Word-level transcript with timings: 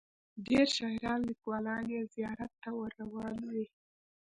ډیر 0.47 0.65
شاعران 0.75 1.19
لیکوالان 1.29 1.83
یې 1.93 2.01
زیارت 2.15 2.51
ته 2.61 2.69
ور 2.79 2.91
روان 3.01 3.37
وي. 3.51 3.65